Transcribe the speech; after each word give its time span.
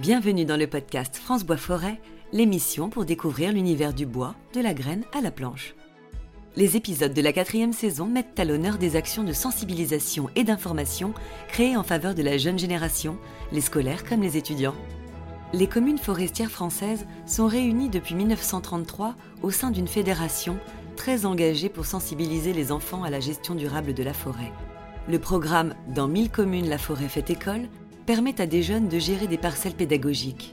Bienvenue 0.00 0.46
dans 0.46 0.56
le 0.56 0.66
podcast 0.66 1.16
France 1.16 1.44
Bois 1.44 1.58
Forêt, 1.58 2.00
l'émission 2.32 2.88
pour 2.88 3.04
découvrir 3.04 3.52
l'univers 3.52 3.92
du 3.92 4.06
bois, 4.06 4.34
de 4.54 4.60
la 4.62 4.72
graine 4.72 5.04
à 5.12 5.20
la 5.20 5.30
planche. 5.30 5.74
Les 6.56 6.78
épisodes 6.78 7.12
de 7.12 7.20
la 7.20 7.34
quatrième 7.34 7.74
saison 7.74 8.06
mettent 8.06 8.40
à 8.40 8.46
l'honneur 8.46 8.78
des 8.78 8.96
actions 8.96 9.24
de 9.24 9.34
sensibilisation 9.34 10.30
et 10.36 10.42
d'information 10.42 11.12
créées 11.48 11.76
en 11.76 11.82
faveur 11.82 12.14
de 12.14 12.22
la 12.22 12.38
jeune 12.38 12.58
génération, 12.58 13.18
les 13.52 13.60
scolaires 13.60 14.06
comme 14.06 14.22
les 14.22 14.38
étudiants. 14.38 14.74
Les 15.52 15.66
communes 15.66 15.98
forestières 15.98 16.50
françaises 16.50 17.04
sont 17.26 17.46
réunies 17.46 17.90
depuis 17.90 18.14
1933 18.14 19.16
au 19.42 19.50
sein 19.50 19.70
d'une 19.70 19.86
fédération 19.86 20.58
très 20.96 21.26
engagée 21.26 21.68
pour 21.68 21.84
sensibiliser 21.84 22.54
les 22.54 22.72
enfants 22.72 23.04
à 23.04 23.10
la 23.10 23.20
gestion 23.20 23.54
durable 23.54 23.92
de 23.92 24.02
la 24.02 24.14
forêt. 24.14 24.50
Le 25.10 25.18
programme 25.18 25.74
Dans 25.88 26.08
1000 26.08 26.30
communes, 26.30 26.70
la 26.70 26.78
forêt 26.78 27.08
fait 27.08 27.28
école 27.28 27.68
permet 28.10 28.40
à 28.40 28.46
des 28.46 28.60
jeunes 28.60 28.88
de 28.88 28.98
gérer 28.98 29.28
des 29.28 29.38
parcelles 29.38 29.76
pédagogiques. 29.76 30.52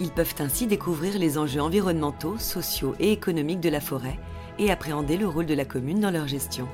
Ils 0.00 0.10
peuvent 0.10 0.34
ainsi 0.40 0.66
découvrir 0.66 1.16
les 1.16 1.38
enjeux 1.38 1.60
environnementaux, 1.60 2.38
sociaux 2.38 2.96
et 2.98 3.12
économiques 3.12 3.60
de 3.60 3.68
la 3.68 3.78
forêt 3.78 4.18
et 4.58 4.72
appréhender 4.72 5.16
le 5.16 5.28
rôle 5.28 5.46
de 5.46 5.54
la 5.54 5.64
commune 5.64 6.00
dans 6.00 6.10
leur 6.10 6.26
gestion. 6.26 6.66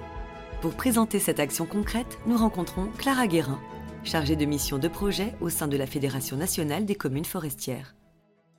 Pour 0.63 0.77
présenter 0.77 1.19
cette 1.19 1.41
action 1.41 1.67
concrète, 1.67 2.19
nous 2.27 2.39
rencontrons 2.39 2.89
Clara 2.97 3.27
Guérin, 3.27 3.61
chargée 4.03 4.35
de 4.35 4.47
mission 4.47 4.79
de 4.79 4.89
projet 4.89 5.35
au 5.43 5.51
sein 5.51 5.69
de 5.69 5.77
la 5.77 5.85
Fédération 5.85 6.39
nationale 6.39 6.87
des 6.87 6.95
communes 6.95 7.27
forestières. 7.27 7.95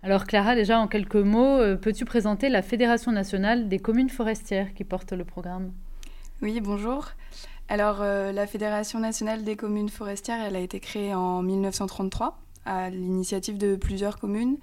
Alors 0.03 0.25
Clara, 0.25 0.53
déjà 0.53 0.77
en 0.79 0.87
quelques 0.87 1.15
mots, 1.15 1.57
euh, 1.57 1.77
peux-tu 1.77 2.05
présenter 2.05 2.49
la 2.49 2.61
Fédération 2.61 3.11
nationale 3.11 3.69
des 3.69 3.79
communes 3.79 4.09
forestières 4.09 4.75
qui 4.75 4.83
porte 4.83 5.13
le 5.13 5.25
programme? 5.25 5.71
Oui, 6.43 6.61
bonjour. 6.61 7.07
Alors, 7.67 7.97
euh, 8.01 8.31
la 8.31 8.45
Fédération 8.45 8.99
nationale 8.99 9.43
des 9.43 9.55
communes 9.55 9.89
forestières, 9.89 10.39
elle 10.39 10.55
a 10.55 10.59
été 10.59 10.79
créée 10.79 11.15
en 11.15 11.41
1933 11.41 12.37
à 12.65 12.89
l'initiative 12.91 13.57
de 13.57 13.75
plusieurs 13.75 14.19
communes 14.19 14.57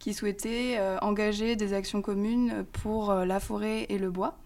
qui 0.00 0.12
souhaitaient 0.12 0.76
euh, 0.78 0.98
engager 1.00 1.54
des 1.54 1.72
actions 1.72 2.02
communes 2.02 2.64
pour 2.72 3.10
euh, 3.10 3.24
la 3.24 3.38
forêt 3.38 3.86
et 3.88 3.98
le 3.98 4.10
bois. 4.10 4.36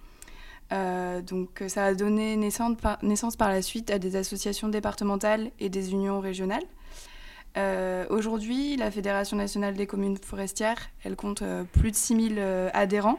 donc, 1.26 1.62
ça 1.68 1.86
a 1.86 1.94
donné 1.94 2.36
naissance 2.36 2.76
par, 2.80 2.98
naissance 3.02 3.36
par, 3.36 3.48
la 3.48 3.62
suite 3.62 3.90
à 3.90 3.98
des 3.98 4.16
associations 4.16 4.68
départementales 4.68 5.50
et 5.58 5.68
des 5.68 5.92
unions 5.92 6.20
régionales. 6.20 6.64
Aujourd'hui, 8.08 8.76
la 8.78 8.90
Fédération 8.90 9.36
nationale 9.36 9.74
des 9.74 9.86
communes 9.86 10.16
forestières, 10.16 10.88
elle 11.04 11.14
compte 11.14 11.42
plus 11.72 11.90
de 11.90 11.96
6000 11.96 12.38
adhérents 12.72 13.18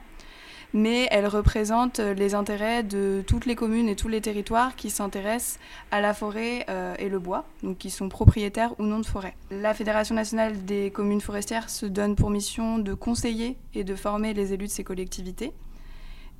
mais 0.73 1.07
elle 1.11 1.27
représente 1.27 1.99
euh, 1.99 2.13
les 2.13 2.33
intérêts 2.33 2.83
de 2.83 3.23
toutes 3.25 3.45
les 3.45 3.55
communes 3.55 3.88
et 3.88 3.95
tous 3.95 4.07
les 4.07 4.21
territoires 4.21 4.75
qui 4.75 4.89
s'intéressent 4.89 5.59
à 5.91 6.02
la 6.02 6.13
forêt 6.13 6.66
euh, 6.69 6.95
et 6.97 7.09
le 7.09 7.19
bois, 7.19 7.45
donc 7.61 7.77
qui 7.77 7.91
sont 7.91 8.09
propriétaires 8.09 8.73
ou 8.79 8.83
non 8.83 8.99
de 8.99 9.05
forêt. 9.05 9.35
La 9.51 9.73
Fédération 9.73 10.16
nationale 10.16 10.66
des 10.66 10.89
communes 10.89 11.21
forestières 11.21 11.69
se 11.69 11.85
donne 11.85 12.16
pour 12.16 12.31
mission 12.31 12.79
de 12.79 12.94
conseiller 12.94 13.55
et 13.75 13.83
de 13.83 13.95
former 13.95 14.33
les 14.33 14.53
élus 14.53 14.67
de 14.67 14.71
ces 14.71 14.83
collectivités. 14.83 15.53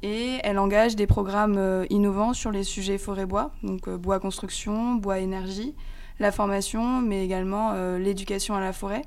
Et 0.02 0.40
elle 0.44 0.60
engage 0.60 0.96
des 0.96 1.08
programmes 1.08 1.58
euh, 1.58 1.86
innovants 1.90 2.34
sur 2.34 2.52
les 2.52 2.64
sujets 2.64 2.98
forêt-bois, 2.98 3.52
donc 3.62 3.88
bois 3.88 4.20
construction, 4.20 4.96
bois 4.96 5.20
énergie, 5.20 5.76
la 6.20 6.32
formation, 6.32 7.02
mais 7.02 7.24
également 7.24 7.74
l'éducation 7.98 8.54
à 8.54 8.60
la 8.60 8.72
forêt, 8.72 9.02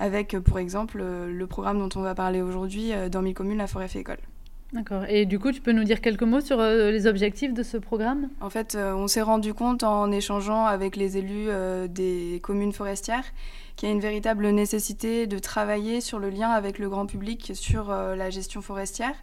avec 0.00 0.36
pour 0.40 0.58
exemple 0.58 0.98
le 0.98 1.46
programme 1.46 1.78
dont 1.78 1.88
on 1.94 2.02
va 2.02 2.16
parler 2.16 2.42
aujourd'hui 2.42 2.90
dans 3.08 3.22
mes 3.22 3.34
communes, 3.34 3.58
la 3.58 3.68
forêt 3.68 3.86
fait 3.86 4.00
école. 4.00 4.18
D'accord. 4.72 5.04
Et 5.08 5.26
du 5.26 5.40
coup, 5.40 5.50
tu 5.50 5.60
peux 5.60 5.72
nous 5.72 5.82
dire 5.82 6.00
quelques 6.00 6.22
mots 6.22 6.40
sur 6.40 6.60
euh, 6.60 6.92
les 6.92 7.08
objectifs 7.08 7.52
de 7.52 7.64
ce 7.64 7.76
programme? 7.76 8.28
En 8.40 8.50
fait, 8.50 8.76
euh, 8.76 8.94
on 8.94 9.08
s'est 9.08 9.22
rendu 9.22 9.52
compte 9.52 9.82
en 9.82 10.12
échangeant 10.12 10.64
avec 10.64 10.94
les 10.94 11.16
élus 11.16 11.48
euh, 11.48 11.88
des 11.88 12.38
communes 12.42 12.72
forestières 12.72 13.24
qu'il 13.74 13.88
y 13.88 13.92
a 13.92 13.94
une 13.94 14.00
véritable 14.00 14.48
nécessité 14.50 15.26
de 15.26 15.38
travailler 15.38 16.00
sur 16.00 16.20
le 16.20 16.30
lien 16.30 16.50
avec 16.50 16.78
le 16.78 16.88
grand 16.88 17.06
public 17.06 17.52
sur 17.54 17.88
la 17.88 18.28
gestion 18.28 18.60
forestière, 18.60 19.14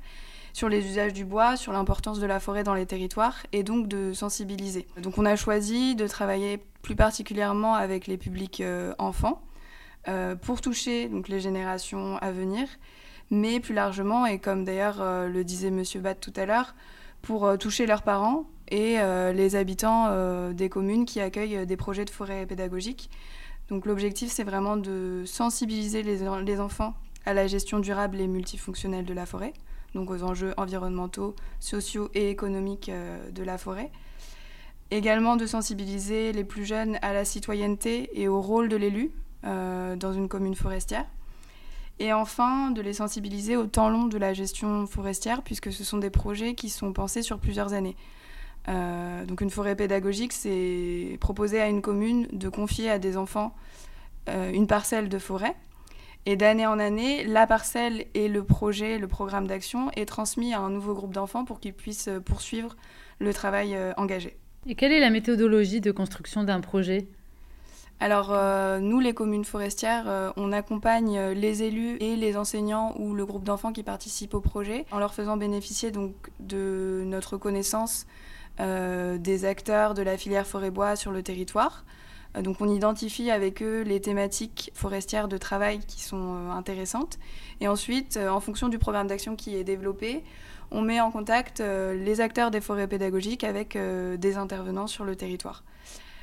sur 0.52 0.68
les 0.68 0.84
usages 0.84 1.14
du 1.14 1.26
bois, 1.26 1.58
sur 1.58 1.74
l'importance 1.74 2.20
de 2.20 2.26
la 2.26 2.40
forêt 2.40 2.64
dans 2.64 2.74
les 2.74 2.88
territoires 2.88 3.46
et 3.54 3.62
donc 3.62 3.88
de 3.88 4.14
sensibiliser. 4.14 4.88
Donc 5.04 5.20
on 5.20 5.26
a 5.28 5.36
choisi 5.36 5.96
de 5.96 6.08
travailler 6.08 6.60
plus 6.82 6.96
particulièrement 6.96 7.76
avec 7.76 8.08
les 8.08 8.18
publics 8.18 8.64
enfants 8.98 9.44
pour 10.42 10.60
toucher 10.60 11.08
donc, 11.08 11.28
les 11.28 11.40
générations 11.40 12.18
à 12.18 12.32
venir 12.32 12.68
mais 13.30 13.60
plus 13.60 13.74
largement, 13.74 14.26
et 14.26 14.40
comme 14.40 14.64
d'ailleurs 14.64 15.02
euh, 15.02 15.28
le 15.28 15.44
disait 15.44 15.72
Monsieur 15.72 16.00
Bat 16.00 16.16
tout 16.16 16.34
à 16.36 16.46
l'heure, 16.46 16.76
pour 17.22 17.46
euh, 17.46 17.58
toucher 17.58 17.86
leurs 17.86 18.04
parents 18.04 18.46
et 18.70 19.00
euh, 19.00 19.34
les 19.34 19.56
habitants 19.56 20.52
des 20.52 20.70
communes 20.70 21.06
qui 21.06 21.20
accueillent 21.22 21.66
des 21.66 21.78
projets 21.78 22.06
de 22.06 22.10
forêt 22.10 22.46
pédagogique. 22.46 23.10
Donc 23.70 23.86
l'objectif, 23.86 24.32
c'est 24.32 24.44
vraiment 24.44 24.78
de 24.78 25.24
sensibiliser 25.26 26.04
les, 26.04 26.20
les, 26.46 26.60
enfants 26.60 26.94
à 27.26 27.34
la 27.34 27.48
gestion 27.48 27.80
durable 27.80 28.20
et 28.20 28.28
multifonctionnelle 28.28 29.06
de 29.06 29.14
la 29.14 29.26
forêt, 29.26 29.54
donc 29.94 30.10
aux 30.10 30.24
enjeux 30.24 30.54
environnementaux, 30.58 31.36
sociaux 31.60 32.10
et 32.14 32.30
économiques 32.30 32.92
de 33.32 33.44
la 33.44 33.58
forêt. 33.58 33.92
Également 34.92 35.36
de 35.36 35.46
sensibiliser 35.46 36.32
les 36.32 36.46
plus 36.46 36.66
jeunes 36.66 36.98
à 37.02 37.12
la 37.12 37.26
citoyenneté 37.26 38.10
et 38.14 38.30
au 38.30 38.42
rôle 38.42 38.70
de 38.70 38.78
l'élu 38.78 39.12
dans 39.44 40.14
une 40.14 40.30
commune 40.30 40.56
forestière. 40.56 41.06
Et 42.00 42.14
enfin, 42.14 42.72
de 42.72 42.82
les 42.82 42.94
sensibiliser 42.94 43.56
au 43.56 43.66
temps 43.66 43.90
long 43.90 44.06
de 44.06 44.18
la 44.18 44.34
gestion 44.34 44.86
forestière, 44.86 45.42
puisque 45.42 45.72
ce 45.72 45.84
sont 45.84 45.98
des 45.98 46.12
projets 46.12 46.54
qui 46.54 46.70
sont 46.70 46.94
pensés 46.94 47.24
sur 47.24 47.40
plusieurs 47.40 47.74
années. 47.74 47.96
Euh, 48.68 49.26
donc 49.26 49.42
une 49.42 49.50
forêt 49.50 49.76
pédagogique, 49.76 50.34
c'est 50.34 51.18
proposer 51.20 51.62
à 51.62 51.68
une 51.70 51.82
commune 51.82 52.28
de 52.34 52.50
confier 52.50 52.90
à 52.90 53.00
des 53.00 53.18
enfants 53.18 53.56
euh, 54.30 54.52
une 54.52 54.68
parcelle 54.68 55.10
de 55.10 55.18
forêt. 55.20 55.56
Et 56.26 56.36
d'année 56.36 56.68
en 56.68 56.78
année, 56.78 57.24
la 57.24 57.48
parcelle 57.48 58.06
et 58.14 58.28
le 58.28 58.44
projet, 58.44 59.00
le 59.00 59.08
programme 59.08 59.48
d'action 59.48 59.90
est 59.96 60.06
transmis 60.06 60.54
à 60.54 60.60
un 60.60 60.70
nouveau 60.70 60.94
groupe 60.94 61.14
d'enfants 61.14 61.46
pour 61.46 61.62
qu'ils 61.62 61.74
puissent 61.74 62.10
poursuivre 62.26 62.76
le 63.20 63.34
travail 63.34 63.76
euh, 63.76 63.94
engagé. 63.96 64.36
Et 64.68 64.76
quelle 64.76 64.92
est 64.92 65.00
la 65.00 65.10
méthodologie 65.10 65.80
de 65.80 65.92
construction 65.92 66.44
d'un 66.44 66.60
projet? 66.60 67.08
Alors 68.00 68.30
euh, 68.32 68.80
nous, 68.80 69.00
les 69.00 69.14
communes 69.14 69.46
forestières, 69.46 70.06
euh, 70.08 70.32
on 70.38 70.52
accompagne 70.52 71.18
euh, 71.18 71.34
les 71.34 71.64
élus 71.64 71.98
et 72.00 72.16
les 72.16 72.38
enseignants 72.38 72.94
ou 73.00 73.16
le 73.16 73.26
groupe 73.26 73.44
d'enfants 73.44 73.74
qui 73.74 73.82
participent 73.82 74.36
au 74.36 74.40
projet 74.40 74.86
en 74.92 75.00
leur 75.00 75.16
faisant 75.16 75.36
bénéficier 75.36 75.90
donc 75.90 76.14
de 76.40 77.04
notre 77.06 77.38
connaissance 77.38 78.06
des 78.60 79.46
acteurs 79.46 79.94
de 79.94 80.02
la 80.02 80.18
filière 80.18 80.48
forêt-bois 80.48 80.96
sur 80.96 81.12
le 81.12 81.22
territoire. 81.22 81.86
donc 82.42 82.60
on 82.60 82.68
identifie 82.68 83.30
avec 83.30 83.62
eux 83.62 83.84
les 83.84 84.02
thématiques 84.02 84.72
forestières 84.74 85.28
de 85.28 85.38
travail 85.38 85.78
qui 85.78 86.02
sont 86.02 86.50
intéressantes 86.50 87.20
et 87.62 87.68
ensuite, 87.68 88.18
en 88.18 88.40
fonction 88.40 88.68
du 88.68 88.80
programme 88.80 89.06
d'action 89.06 89.36
qui 89.36 89.56
est 89.56 89.64
développé, 89.64 90.24
on 90.72 90.82
met 90.82 91.00
en 91.00 91.12
contact 91.12 91.60
les 91.60 92.20
acteurs 92.20 92.50
des 92.50 92.60
forêts 92.60 92.88
pédagogiques 92.88 93.44
avec 93.44 93.78
des 93.78 94.38
intervenants 94.38 94.88
sur 94.88 95.06
le 95.06 95.16
territoire. 95.16 95.64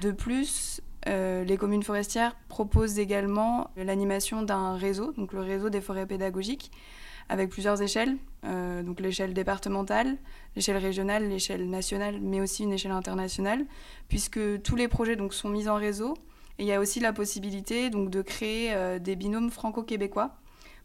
De 0.01 0.11
plus, 0.11 0.81
euh, 1.07 1.45
les 1.45 1.57
communes 1.57 1.83
forestières 1.83 2.37
proposent 2.49 2.99
également 2.99 3.71
l'animation 3.77 4.43
d'un 4.43 4.77
réseau, 4.77 5.13
donc 5.13 5.33
le 5.33 5.41
réseau 5.41 5.69
des 5.71 5.81
forêts 5.81 6.07
pédagogiques, 6.07 6.71
avec 7.29 7.51
plusieurs 7.51 7.81
échelles, 7.81 8.17
euh, 8.45 8.83
donc 8.83 9.01
l'échelle 9.01 9.35
départementale, 9.35 10.17
l'échelle 10.57 10.77
régionale, 10.77 11.29
l'échelle 11.29 11.69
nationale, 11.69 12.19
mais 12.21 12.41
aussi 12.41 12.65
une 12.65 12.73
échelle 12.73 12.93
internationale, 12.93 13.67
puisque 14.09 14.63
tous 14.63 14.77
les 14.77 14.89
projets 14.89 15.17
donc, 15.17 15.35
sont 15.35 15.49
mis 15.49 15.69
en 15.69 15.77
réseau. 15.77 16.15
Et 16.59 16.63
il 16.63 16.67
y 16.67 16.73
a 16.73 16.81
aussi 16.81 17.01
la 17.01 17.13
possibilité 17.13 17.91
de 17.91 18.23
créer 18.23 18.73
euh, 18.75 18.99
des 18.99 19.17
binômes 19.17 19.51
franco-québécois 19.51 20.37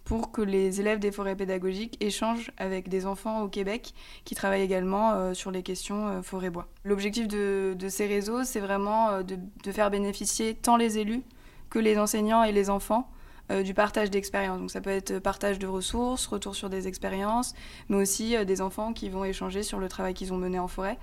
pour 0.03 0.31
que 0.31 0.41
les 0.41 0.79
élèves 0.79 0.99
des 0.99 1.11
forêts 1.11 1.35
pédagogiques 1.35 1.97
échangent 2.03 2.51
avec 2.57 2.89
des 2.89 3.05
enfants 3.05 3.41
au 3.41 3.47
Québec 3.47 3.93
qui 4.25 4.35
travaillent 4.35 4.63
également 4.63 5.13
euh, 5.13 5.33
sur 5.33 5.51
les 5.51 5.63
questions 5.63 6.07
euh, 6.07 6.21
forêt-bois. 6.21 6.67
L'objectif 6.83 7.27
de, 7.27 7.75
ces 7.89 8.07
réseaux, 8.07 8.43
c'est 8.43 8.59
vraiment 8.59 9.09
euh, 9.09 9.23
de, 9.23 9.71
faire 9.71 9.91
bénéficier 9.91 10.55
tant 10.55 10.77
les 10.77 10.97
élus 10.97 11.21
que 11.69 11.79
les 11.79 11.97
enseignants 11.99 12.43
et 12.43 12.51
les 12.51 12.69
enfants 12.69 13.09
du 13.63 13.73
partage 13.73 14.11
d'expériences. 14.11 14.59
Donc 14.59 14.69
ça 14.69 14.79
peut 14.79 14.91
être 14.91 15.17
partage 15.17 15.57
de 15.57 15.65
ressources, 15.65 16.27
retour 16.27 16.55
sur 16.55 16.69
des 16.69 16.87
expériences, 16.87 17.55
mais 17.87 17.97
aussi 17.97 18.35
des 18.45 18.61
enfants 18.61 18.93
qui 18.93 19.09
vont 19.09 19.23
échanger 19.23 19.63
sur 19.63 19.79
le 19.79 19.87
travail 19.87 20.13
qu'ils 20.13 20.33
ont 20.33 20.37
mené 20.37 20.59
en 20.59 20.67
forêt. 20.67 20.99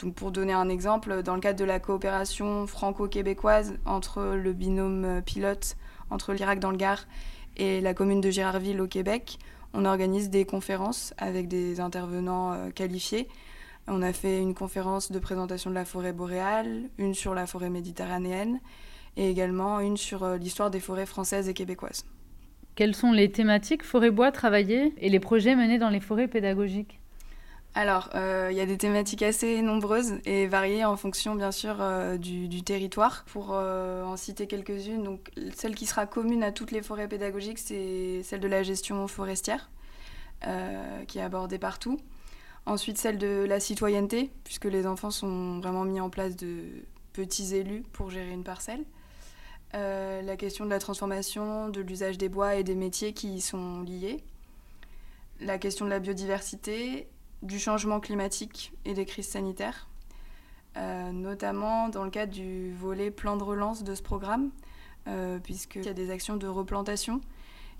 Donc 0.00 0.16
pour 0.16 0.32
donner 0.32 0.54
un 0.54 0.68
exemple, 0.68 1.22
dans 1.22 1.36
le 1.36 1.40
cadre 1.40 1.60
de 1.60 1.64
la 1.64 1.78
coopération 1.78 2.66
franco-québécoise 2.66 3.74
entre 3.84 4.34
le 4.34 4.52
binôme 4.52 5.22
pilote 5.24 5.76
entre 6.12 6.32
l'Irak 6.32 6.60
dans 6.60 6.70
le 6.70 6.76
Gard 6.76 7.06
et 7.56 7.80
la 7.80 7.94
commune 7.94 8.20
de 8.20 8.30
Girardville 8.30 8.80
au 8.80 8.86
Québec, 8.86 9.38
on 9.74 9.84
organise 9.84 10.30
des 10.30 10.44
conférences 10.44 11.14
avec 11.18 11.48
des 11.48 11.80
intervenants 11.80 12.52
euh, 12.52 12.70
qualifiés. 12.70 13.28
On 13.88 14.02
a 14.02 14.12
fait 14.12 14.38
une 14.38 14.54
conférence 14.54 15.10
de 15.10 15.18
présentation 15.18 15.70
de 15.70 15.74
la 15.74 15.84
forêt 15.84 16.12
boréale, 16.12 16.90
une 16.98 17.14
sur 17.14 17.34
la 17.34 17.46
forêt 17.46 17.70
méditerranéenne 17.70 18.60
et 19.16 19.28
également 19.28 19.80
une 19.80 19.96
sur 19.96 20.22
euh, 20.24 20.36
l'histoire 20.36 20.70
des 20.70 20.80
forêts 20.80 21.06
françaises 21.06 21.48
et 21.48 21.54
québécoises. 21.54 22.04
Quelles 22.74 22.94
sont 22.94 23.12
les 23.12 23.30
thématiques 23.30 23.82
forêt-bois 23.82 24.32
travaillées 24.32 24.94
et 24.98 25.10
les 25.10 25.20
projets 25.20 25.54
menés 25.54 25.78
dans 25.78 25.90
les 25.90 26.00
forêts 26.00 26.28
pédagogiques? 26.28 27.01
Alors, 27.74 28.10
euh, 28.14 28.48
il 28.50 28.56
y 28.56 28.60
a 28.60 28.66
des 28.66 28.76
thématiques 28.76 29.22
assez 29.22 29.62
nombreuses 29.62 30.14
et 30.26 30.46
variées 30.46 30.84
en 30.84 30.96
fonction, 30.96 31.34
bien 31.34 31.52
sûr, 31.52 31.76
euh, 31.80 32.18
du, 32.18 32.62
territoire. 32.62 33.24
Pour 33.24 33.52
euh, 33.52 34.04
en 34.04 34.16
citer 34.18 34.46
quelques-unes, 34.46 35.02
donc 35.02 35.30
celle 35.54 35.74
qui 35.74 35.86
sera 35.86 36.04
commune 36.04 36.42
à 36.42 36.52
toutes 36.52 36.70
les 36.70 36.82
forêts 36.82 37.08
pédagogiques, 37.08 37.58
c'est 37.58 38.22
celle 38.24 38.40
de 38.40 38.48
la 38.48 38.62
gestion 38.62 39.08
forestière, 39.08 39.70
qui 41.08 41.18
est 41.18 41.22
abordée 41.22 41.58
partout. 41.58 41.98
Ensuite, 42.66 42.98
celle 42.98 43.16
de 43.16 43.46
la 43.48 43.58
citoyenneté, 43.58 44.30
puisque 44.44 44.66
les 44.66 44.86
enfants 44.86 45.10
sont 45.10 45.60
vraiment 45.60 45.84
mis 45.84 46.00
en 46.00 46.10
place 46.10 46.36
de 46.36 46.64
petits 47.12 47.54
élus 47.54 47.84
pour 47.92 48.10
gérer 48.10 48.32
une 48.32 48.44
parcelle. 48.44 48.84
la 49.72 50.36
question 50.36 50.66
de 50.66 50.70
la 50.70 50.78
transformation, 50.78 51.70
de 51.70 51.80
l'usage 51.80 52.18
des 52.18 52.28
bois 52.28 52.56
et 52.56 52.64
des 52.64 52.74
métiers 52.74 53.14
qui 53.14 53.36
y 53.36 53.40
sont 53.40 53.80
liés. 53.80 54.22
La 55.40 55.58
question 55.58 55.86
de 55.86 55.90
la 55.90 56.00
biodiversité 56.00 57.08
du 57.42 57.58
changement 57.58 58.00
climatique 58.00 58.72
et 58.84 58.94
des 58.94 59.04
crises 59.04 59.28
sanitaires, 59.28 59.88
euh, 60.76 61.12
notamment 61.12 61.88
dans 61.88 62.04
le 62.04 62.10
cadre 62.10 62.32
du 62.32 62.72
volet 62.72 63.10
plan 63.10 63.36
de 63.36 63.42
relance 63.42 63.82
de 63.82 63.94
ce 63.94 64.02
programme, 64.02 64.50
euh, 65.08 65.38
puisqu'il 65.38 65.84
y 65.84 65.88
a 65.88 65.94
des 65.94 66.10
actions 66.10 66.36
de 66.36 66.46
replantation 66.46 67.20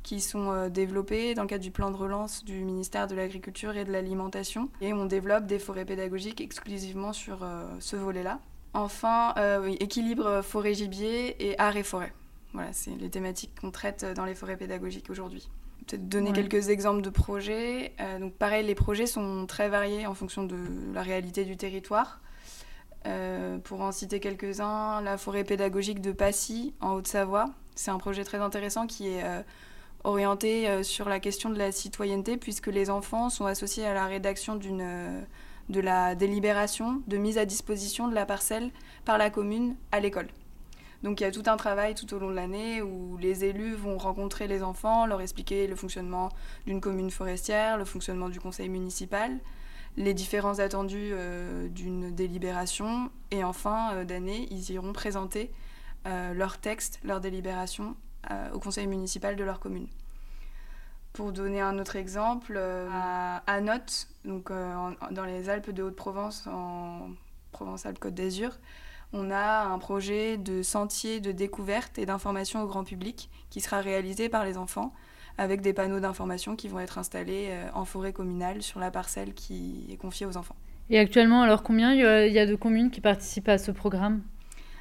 qui 0.02 0.20
sont 0.20 0.50
euh, 0.50 0.68
développées 0.68 1.34
dans 1.34 1.42
le 1.42 1.48
cadre 1.48 1.62
du 1.62 1.70
plan 1.70 1.92
de 1.92 1.96
relance 1.96 2.44
du 2.44 2.64
ministère 2.64 3.06
de 3.06 3.14
l'Agriculture 3.14 3.76
et 3.76 3.84
de 3.84 3.92
l'Alimentation. 3.92 4.68
Et 4.80 4.92
on 4.92 5.06
développe 5.06 5.46
des 5.46 5.60
forêts 5.60 5.84
pédagogiques 5.84 6.40
exclusivement 6.40 7.12
sur 7.12 7.46
ce 7.78 7.96
volet-là. 7.96 8.40
Enfin, 8.74 9.34
équilibre 9.80 10.40
forêt-gibier 10.42 11.50
et 11.50 11.58
art 11.58 11.76
et 11.76 11.82
forêt. 11.82 12.12
Voilà, 12.52 12.72
c'est 12.72 12.90
les 12.90 13.10
thématiques 13.10 13.52
qu'on 13.60 13.70
traite 13.70 14.04
dans 14.16 14.24
les 14.24 14.34
forêts 14.34 14.56
pédagogiques 14.56 15.08
aujourd'hui 15.08 15.48
peut-être 15.86 16.08
donner 16.08 16.32
quelques 16.32 16.68
exemples 16.68 17.02
de 17.02 17.10
projets. 17.10 17.92
Euh, 18.00 18.18
donc 18.18 18.34
pareil, 18.34 18.66
les 18.66 18.74
projets 18.74 19.06
sont 19.06 19.46
très 19.46 19.68
variés 19.68 20.06
en 20.06 20.14
fonction 20.14 20.44
de 20.44 20.56
la 20.94 21.02
réalité 21.02 21.44
du 21.44 21.56
territoire. 21.56 22.20
Euh, 23.06 23.58
pour 23.58 23.80
en 23.80 23.90
citer 23.90 24.20
quelques-uns, 24.20 25.00
la 25.00 25.18
forêt 25.18 25.44
pédagogique 25.44 26.00
de 26.00 26.12
Passy, 26.12 26.74
en 26.80 26.92
Haute-Savoie. 26.92 27.46
C'est 27.74 27.90
un 27.90 27.98
projet 27.98 28.22
très 28.22 28.38
intéressant 28.38 28.86
qui 28.86 29.08
est 29.08 29.24
euh, 29.24 29.42
orienté 30.04 30.82
sur 30.84 31.08
la 31.08 31.18
question 31.18 31.50
de 31.50 31.58
la 31.58 31.72
citoyenneté, 31.72 32.36
puisque 32.36 32.68
les 32.68 32.90
enfants 32.90 33.28
sont 33.28 33.46
associés 33.46 33.86
à 33.86 33.94
la 33.94 34.06
rédaction 34.06 34.56
d'une 34.56 35.24
de 35.68 35.80
la 35.80 36.16
délibération 36.16 37.02
de 37.06 37.16
mise 37.16 37.38
à 37.38 37.44
disposition 37.44 38.08
de 38.08 38.14
la 38.14 38.26
parcelle 38.26 38.70
par 39.04 39.16
la 39.16 39.30
commune 39.30 39.76
à 39.92 40.00
l'école. 40.00 40.28
Donc 41.02 41.20
il 41.20 41.24
y 41.24 41.26
a 41.26 41.32
tout 41.32 41.42
un 41.46 41.56
travail 41.56 41.94
tout 41.94 42.12
au 42.14 42.18
long 42.18 42.30
de 42.30 42.34
l'année 42.34 42.80
où 42.80 43.16
les 43.18 43.44
élus 43.44 43.74
vont 43.74 43.98
rencontrer 43.98 44.46
les 44.46 44.62
enfants, 44.62 45.06
leur 45.06 45.20
expliquer 45.20 45.66
le 45.66 45.74
fonctionnement 45.74 46.30
d'une 46.66 46.80
commune 46.80 47.10
forestière, 47.10 47.76
le 47.76 47.84
fonctionnement 47.84 48.28
du 48.28 48.38
conseil 48.38 48.68
municipal, 48.68 49.38
les 49.96 50.14
différents 50.14 50.60
attendus 50.60 51.10
euh, 51.12 51.68
d'une 51.68 52.14
délibération. 52.14 53.10
Et 53.32 53.42
en 53.42 53.52
fin 53.52 53.94
euh, 53.94 54.04
d'année, 54.04 54.46
ils 54.50 54.70
iront 54.70 54.92
présenter 54.92 55.50
euh, 56.06 56.34
leur 56.34 56.58
texte, 56.58 57.00
leur 57.04 57.20
délibération 57.20 57.96
au 58.54 58.60
conseil 58.60 58.86
municipal 58.86 59.34
de 59.34 59.42
leur 59.42 59.58
commune. 59.58 59.88
Pour 61.12 61.32
donner 61.32 61.60
un 61.60 61.76
autre 61.80 61.96
exemple, 61.96 62.56
à, 62.56 63.42
à 63.48 63.60
dans 63.60 65.24
les 65.26 65.48
Alpes 65.48 65.70
de 65.72 65.82
Haute-Provence, 65.82 66.46
en 66.46 67.08
Provence-Alpes-Côte 67.50 68.14
d'Azur, 68.14 68.56
on 69.12 69.30
a 69.30 69.64
un 69.64 69.78
projet 69.78 70.36
de 70.36 70.62
sentier 70.62 71.20
de 71.20 71.32
découverte 71.32 71.98
et 71.98 72.06
d'information 72.06 72.62
au 72.62 72.66
grand 72.66 72.84
public 72.84 73.30
qui 73.50 73.60
sera 73.60 73.80
réalisé 73.80 74.28
par 74.28 74.44
les 74.44 74.56
enfants 74.56 74.92
avec 75.38 75.60
des 75.60 75.72
panneaux 75.72 76.00
d'information 76.00 76.56
qui 76.56 76.68
vont 76.68 76.80
être 76.80 76.98
installés 76.98 77.48
euh, 77.50 77.68
en 77.74 77.84
forêt 77.84 78.12
communale 78.12 78.62
sur 78.62 78.80
la 78.80 78.90
parcelle 78.90 79.34
qui 79.34 79.86
est 79.90 79.96
confiée 79.96 80.26
aux 80.26 80.36
enfants. 80.36 80.56
Et 80.90 80.98
actuellement, 80.98 81.42
alors 81.42 81.62
combien 81.62 81.92
il 81.92 82.32
y 82.32 82.38
a 82.38 82.46
de 82.46 82.54
communes 82.54 82.90
qui 82.90 83.00
participent 83.00 83.48
à 83.48 83.56
ce 83.56 83.70
programme? 83.70 84.20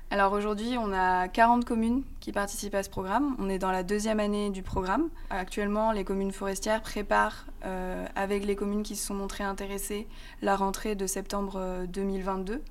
Alors 0.10 0.34
aujourd'hui, 0.34 0.76
on 0.78 0.92
a 0.92 1.30
40 1.30 1.64
communes 1.64 2.04
qui 2.20 2.34
participent 2.34 2.76
à 2.76 2.84
ce 2.84 2.90
programme. 2.90 3.38
On 3.40 3.48
est 3.48 3.60
dans 3.60 3.72
la 3.72 3.84
deuxième 3.84 4.20
année 4.20 4.50
du 4.50 4.62
programme. 4.62 5.08
Actuellement, 5.30 5.94
les 5.94 6.04
communes 6.04 6.34
forestières 6.34 6.82
préparent, 6.82 7.46
euh, 7.64 8.06
avec 8.18 8.46
les 8.46 8.58
communes 8.58 8.84
qui 8.84 8.98
se 8.98 9.08
sont 9.08 9.14
montrées 9.14 9.46
intéressées, 9.46 10.08
la 10.42 10.58
rentrée 10.58 10.96
de 10.96 11.08
septembre 11.08 11.86
2022. 11.88 12.62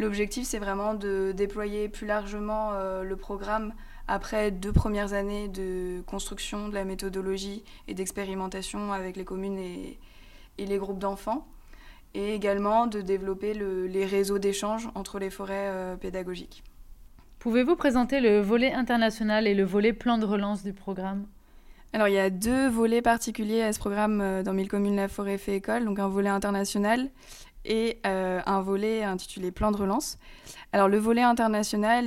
L'objectif, 0.00 0.46
c'est 0.46 0.58
vraiment 0.58 0.94
de 0.94 1.32
déployer 1.36 1.90
plus 1.90 2.06
largement 2.06 2.70
euh, 2.72 3.02
le 3.02 3.16
programme 3.16 3.74
après 4.08 4.50
deux 4.50 4.72
premières 4.72 5.12
années 5.12 5.46
de 5.46 6.00
construction 6.06 6.70
de 6.70 6.74
la 6.74 6.84
méthodologie 6.84 7.62
et 7.86 7.92
d'expérimentation 7.92 8.94
avec 8.94 9.18
les 9.18 9.26
communes 9.26 9.58
et, 9.58 9.98
les 10.56 10.78
groupes 10.78 10.98
d'enfants, 10.98 11.46
et 12.14 12.34
également 12.34 12.86
de 12.86 13.02
développer 13.02 13.52
les 13.52 14.06
réseaux 14.06 14.38
d'échange 14.38 14.88
entre 14.94 15.18
les 15.18 15.28
forêts 15.28 15.68
euh, 15.68 15.96
pédagogiques. 15.96 16.64
Pouvez-vous 17.38 17.76
présenter 17.76 18.20
le 18.20 18.40
volet 18.40 18.72
international 18.72 19.46
et 19.46 19.54
le 19.54 19.64
volet 19.64 19.92
plan 19.92 20.16
de 20.16 20.24
relance 20.24 20.62
du 20.62 20.72
programme? 20.72 21.26
Alors 21.92 22.08
il 22.08 22.14
y 22.14 22.18
a 22.18 22.30
deux 22.30 22.68
volets 22.68 23.02
particuliers 23.02 23.62
à 23.62 23.72
ce 23.74 23.78
programme 23.78 24.20
euh, 24.22 24.42
dans 24.42 24.54
Mille 24.54 24.68
communes 24.68 24.96
la 24.96 25.08
forêt 25.08 25.36
fait 25.36 25.56
école, 25.56 25.84
donc 25.84 25.98
un 25.98 26.08
volet 26.08 26.30
international 26.30 27.10
et 27.64 27.98
euh, 28.06 28.40
un 28.46 28.60
volet 28.60 29.02
intitulé 29.02 29.50
Plan 29.50 29.70
de 29.70 29.76
relance. 29.76 30.18
Alors 30.72 30.88
le 30.88 30.98
volet 30.98 31.22
international, 31.22 32.06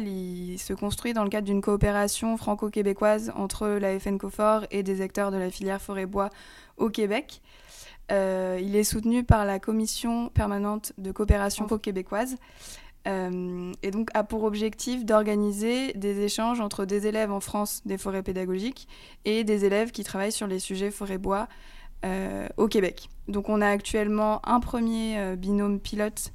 se 0.58 0.74
construit 0.74 1.14
dans 1.14 1.24
le 1.24 1.30
cadre 1.30 1.46
d'une 1.46 1.62
coopération 1.62 2.38
franco-québécoise 2.38 3.32
entre 3.36 3.68
la 3.68 4.00
FNCOFOR 4.00 4.66
et 4.72 4.84
des 4.84 5.02
acteurs 5.02 5.32
de 5.32 5.38
la 5.38 5.50
filière 5.50 5.82
forêt-bois 5.82 6.30
au 6.78 6.90
Québec. 6.90 7.42
Euh, 8.12 8.60
il 8.62 8.76
est 8.76 8.84
soutenu 8.84 9.24
par 9.24 9.46
la 9.46 9.60
Commission 9.60 10.30
permanente 10.30 10.94
de 10.98 11.12
coopération 11.12 11.66
franco-québécoise 11.68 12.38
euh, 13.08 13.72
et 13.82 13.92
donc 13.92 14.10
a 14.14 14.24
pour 14.24 14.44
objectif 14.44 15.06
d'organiser 15.06 15.92
des 15.94 16.22
échanges 16.22 16.62
entre 16.62 16.86
des 16.86 17.08
élèves 17.08 17.32
en 17.32 17.42
France 17.42 17.82
des 17.86 17.98
forêts 17.98 18.24
pédagogiques 18.24 18.88
et 19.26 19.44
des 19.44 19.66
élèves 19.66 19.92
qui 19.92 20.04
travaillent 20.04 20.32
sur 20.32 20.48
les 20.48 20.60
sujets 20.60 20.92
forêt-bois 20.92 21.48
au 22.58 22.68
Québec. 22.68 23.10
Donc 23.28 23.50
on 23.50 23.62
a 23.62 23.68
actuellement 23.68 24.42
un 24.48 24.60
premier 24.60 25.18
euh, 25.18 25.36
binôme 25.36 25.80
pilote 25.80 26.34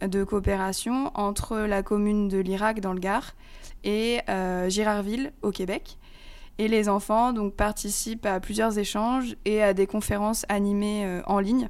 de 0.00 0.24
coopération 0.24 1.10
entre 1.14 1.58
la 1.58 1.82
commune 1.82 2.28
de 2.28 2.38
Lirac 2.38 2.80
dans 2.80 2.92
le 2.92 2.98
Gard 2.98 3.34
et 3.84 4.20
euh, 4.28 4.68
Girardville 4.68 5.32
au 5.42 5.50
Québec. 5.50 5.98
Et 6.58 6.68
les 6.68 6.88
enfants 6.88 7.32
donc, 7.32 7.54
participent 7.54 8.26
à 8.26 8.38
plusieurs 8.40 8.78
échanges 8.78 9.36
et 9.44 9.62
à 9.62 9.74
des 9.74 9.86
conférences 9.86 10.44
animées 10.48 11.20
en 11.26 11.40
ligne 11.40 11.68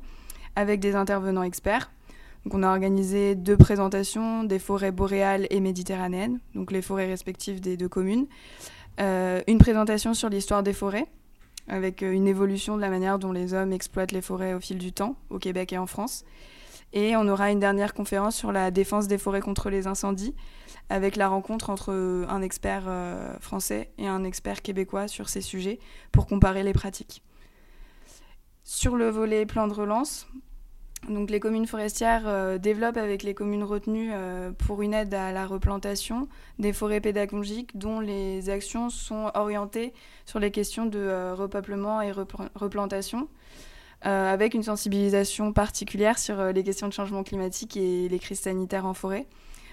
avec 0.57 0.79
des 0.79 0.95
intervenants 0.95 1.43
experts. 1.43 1.91
Donc 2.45 2.53
on 2.53 2.63
a 2.63 2.69
organisé 2.69 3.35
deux 3.35 3.57
présentations 3.57 4.45
des 4.45 4.59
forêts 4.59 4.93
boréales 4.93 5.47
et 5.49 5.61
méditerranéennes, 5.61 6.39
donc 6.55 6.71
les 6.71 6.83
forêts 6.83 7.07
respectives 7.07 7.63
des 7.63 7.79
deux 7.79 7.89
communes. 7.89 8.27
une 8.99 9.59
présentation 9.59 10.13
sur 10.13 10.29
l'histoire 10.29 10.63
des 10.63 10.75
forêts, 10.75 11.07
avec 11.69 12.03
euh, 12.03 12.13
une 12.13 12.27
évolution 12.27 12.77
de 12.77 12.81
la 12.81 12.91
manière 12.91 13.19
dont 13.19 13.33
les 13.33 13.55
hommes 13.55 13.73
exploitent 13.73 14.13
les 14.13 14.21
forêts 14.21 14.55
au 14.55 14.61
fil 14.61 14.79
du 14.79 14.93
temps, 14.93 15.17
au 15.31 15.39
Québec 15.39 15.73
et 15.73 15.79
en 15.79 15.87
France. 15.87 16.25
Et 16.93 17.17
on 17.17 17.27
aura 17.27 17.51
une 17.51 17.59
dernière 17.59 17.95
conférence 17.95 18.37
sur 18.37 18.53
la 18.53 18.71
défense 18.71 19.09
des 19.09 19.19
forêts 19.19 19.41
contre 19.41 19.69
les 19.69 19.87
incendies, 19.87 20.35
avec 20.89 21.17
la 21.17 21.29
rencontre 21.29 21.71
entre 21.71 21.93
euh, 21.93 22.27
un 22.29 22.43
expert 22.43 22.85
euh, 22.87 23.37
français 23.41 23.91
et 23.99 24.07
un 24.07 24.25
expert 24.25 24.63
québécois 24.63 25.09
sur 25.09 25.29
ces 25.29 25.41
sujets 25.41 25.79
pour 26.13 26.27
comparer 26.27 26.63
les 26.63 26.73
pratiques. 26.73 27.23
Sur 28.63 28.97
le 28.97 29.09
volet 29.09 29.45
plan 29.45 29.67
de 29.67 29.75
relance, 29.75 30.27
donc 31.09 31.31
les 31.31 31.41
communes 31.41 31.67
forestières 31.67 32.23
euh, 32.27 32.59
développent 32.59 32.97
avec 32.97 33.23
les 33.23 33.35
communes 33.35 33.65
retenues 33.65 34.11
euh, 34.13 34.53
pour 34.53 34.83
une 34.83 34.95
aide 34.95 35.13
à 35.15 35.33
la 35.33 35.47
replantation 35.47 36.29
des 36.59 36.73
forêts 36.73 37.01
pédagogiques 37.01 37.77
dont 37.77 38.01
les 38.01 38.51
actions 38.51 38.91
sont 38.91 39.31
orientées 39.35 39.93
sur 40.25 40.39
les 40.39 40.51
questions 40.51 40.87
de 40.87 40.99
euh, 40.99 41.35
repeuplement 41.35 42.01
et 42.01 42.13
replantation, 42.13 43.29
avec 44.03 44.53
une 44.53 44.63
sensibilisation 44.63 45.55
particulière 45.55 46.19
sur 46.19 46.53
les 46.53 46.63
questions 46.63 46.89
de 46.89 46.93
changement 46.93 47.23
climatique 47.23 47.75
et 47.79 48.07
les 48.11 48.19
crises 48.19 48.41
sanitaires 48.41 48.85
en 48.85 48.93
forêt. 48.93 49.27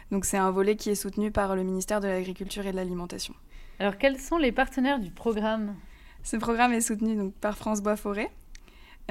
Donc 0.09 0.23
c'est 0.23 0.37
un 0.37 0.51
volet 0.51 0.77
qui 0.77 0.89
est 0.89 0.95
soutenu 0.95 1.31
par 1.31 1.53
le 1.53 1.63
ministère 1.63 1.99
de 1.99 2.07
l'Agriculture 2.07 2.65
et 2.65 2.71
de 2.71 2.77
l'Alimentation. 2.77 3.33
Alors 3.77 3.97
quels 3.97 4.21
sont 4.21 4.37
les 4.37 4.53
partenaires 4.53 4.99
du 4.99 5.11
programme? 5.11 5.75
Ce 6.23 6.37
programme 6.37 6.71
est 6.71 6.79
soutenu 6.79 7.17
donc, 7.17 7.33
par 7.33 7.57
France 7.57 7.81
Bois 7.81 7.97
Forêt, 7.97 8.31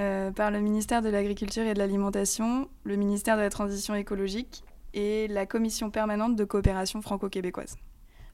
euh, 0.00 0.30
par 0.32 0.50
le 0.50 0.60
ministère 0.60 1.02
de 1.02 1.10
l'Agriculture 1.10 1.62
et 1.64 1.74
de 1.74 1.78
l'Alimentation, 1.78 2.68
le 2.84 2.96
ministère 2.96 3.36
de 3.36 3.42
la 3.42 3.50
Transition 3.50 3.94
écologique 3.94 4.64
et 4.94 5.28
la 5.28 5.44
Commission 5.44 5.90
permanente 5.90 6.36
de 6.36 6.44
coopération 6.44 7.02
franco-québécoise. 7.02 7.76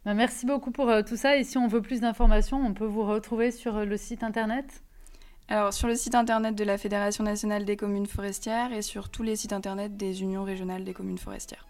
Bah, 0.05 0.15
merci 0.15 0.47
beaucoup 0.47 0.71
pour 0.71 0.89
euh, 0.89 1.03
tout 1.03 1.17
ça. 1.17 1.37
Et 1.37 1.43
si 1.43 1.59
on 1.59 1.67
veut 1.67 1.83
plus 1.83 2.01
d'informations, 2.01 2.65
on 2.65 2.73
peut 2.73 2.87
vous 2.87 3.05
retrouver 3.05 3.51
sur 3.51 3.77
euh, 3.77 3.85
le 3.85 3.97
site 3.97 4.23
internet? 4.23 4.85
Alors, 5.49 5.73
sur 5.73 5.89
le 5.89 5.97
site 5.97 6.15
internet 6.15 6.55
de 6.55 6.63
la 6.63 6.79
Fédération 6.79 7.25
nationale 7.25 7.65
des 7.65 7.77
communes 7.77 8.07
forestières 8.07 8.73
et 8.73 8.83
sur 8.83 9.09
tous 9.09 9.25
les 9.25 9.35
sites 9.35 9.53
internet 9.53 9.97
des 9.97 10.23
unions 10.23 10.45
régionales 10.45 10.85
des 10.85 10.95
communes 10.95 11.19
forestières. 11.19 11.67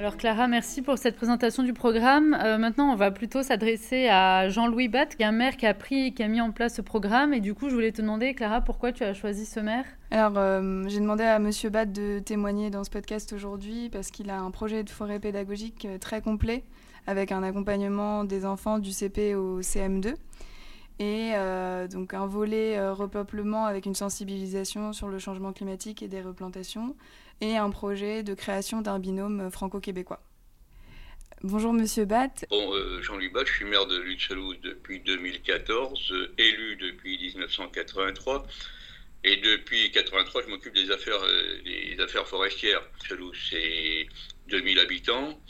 Alors 0.00 0.16
Clara, 0.16 0.48
merci 0.48 0.80
pour 0.80 0.96
cette 0.96 1.14
présentation 1.14 1.62
du 1.62 1.74
programme. 1.74 2.34
Euh, 2.42 2.56
maintenant, 2.56 2.90
on 2.90 2.94
va 2.94 3.10
plutôt 3.10 3.42
s'adresser 3.42 4.08
à 4.08 4.48
Jean-Louis 4.48 4.88
Batte, 4.88 5.14
qui 5.14 5.22
est 5.22 5.26
un 5.26 5.30
maire 5.30 5.58
qui 5.58 5.66
a 5.66 5.74
pris, 5.74 6.14
qui 6.14 6.22
a 6.22 6.28
mis 6.28 6.40
en 6.40 6.52
place 6.52 6.76
ce 6.76 6.80
programme. 6.80 7.34
Et 7.34 7.40
du 7.40 7.52
coup, 7.52 7.68
je 7.68 7.74
voulais 7.74 7.92
te 7.92 8.00
demander, 8.00 8.32
Clara, 8.32 8.62
pourquoi 8.62 8.92
tu 8.92 9.04
as 9.04 9.12
choisi 9.12 9.44
ce 9.44 9.60
maire? 9.60 9.84
Alors, 10.10 10.38
euh, 10.38 10.84
j'ai 10.88 11.00
demandé 11.00 11.24
à 11.24 11.38
Monsieur 11.38 11.68
Batte 11.68 11.92
de 11.92 12.18
témoigner 12.18 12.70
dans 12.70 12.82
ce 12.82 12.88
podcast 12.88 13.34
aujourd'hui 13.34 13.90
parce 13.90 14.10
qu'il 14.10 14.30
a 14.30 14.40
un 14.40 14.50
projet 14.50 14.84
de 14.84 14.88
forêt 14.88 15.20
pédagogique 15.20 15.84
euh, 15.84 15.98
très 15.98 16.22
complet 16.22 16.64
avec 17.06 17.30
un 17.30 17.42
accompagnement 17.42 18.24
des 18.24 18.46
enfants 18.46 18.78
du 18.78 18.92
CP 18.92 19.34
au 19.34 19.60
CM2 19.60 20.14
et 20.98 21.32
donc 21.90 22.12
un 22.12 22.26
volet 22.26 22.78
repeuplement 22.90 23.64
avec 23.64 23.86
une 23.86 23.94
sensibilisation 23.94 24.92
sur 24.92 25.08
le 25.08 25.18
changement 25.18 25.54
climatique 25.54 26.02
et 26.02 26.08
des 26.08 26.20
replantations, 26.20 26.94
et 27.40 27.56
un 27.56 27.70
projet 27.70 28.22
de 28.22 28.34
création 28.34 28.82
d'un 28.82 28.98
binôme 28.98 29.50
franco-québécois. 29.50 30.20
Bonjour 31.42 31.72
Monsieur 31.72 32.04
Batt. 32.04 32.44
Bon, 32.50 32.74
euh, 32.74 33.00
Jean-Louis 33.00 33.30
Batt, 33.30 33.46
je 33.46 33.52
suis 33.54 33.64
maire 33.64 33.86
de 33.86 33.96
Lutzelouse 33.96 34.60
depuis 34.62 35.00
2014, 35.00 36.12
euh, 36.12 36.34
élu 36.36 36.76
depuis 36.76 37.16
1983. 37.16 38.46
Et 39.24 39.36
depuis 39.38 39.84
1983, 39.84 40.42
je 40.42 40.48
m'occupe 40.48 40.74
des 40.74 40.90
affaires, 40.90 41.22
euh, 41.22 41.62
des 41.64 41.96
affaires 41.98 42.26
forestières. 42.26 42.82
Lutzelouse, 43.00 43.36
c'est 43.48 44.06
2000 44.48 44.78
habitants, 44.80 45.40